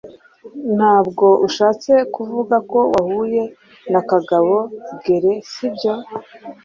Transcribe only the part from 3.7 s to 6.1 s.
na Kagabo Gere, sibyo?